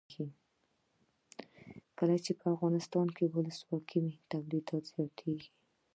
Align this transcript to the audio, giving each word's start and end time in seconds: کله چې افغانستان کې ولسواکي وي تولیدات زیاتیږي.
کله 1.97 2.15
چې 2.25 2.31
افغانستان 2.55 3.07
کې 3.15 3.25
ولسواکي 3.35 3.97
وي 4.03 4.13
تولیدات 4.31 4.83
زیاتیږي. 4.93 5.49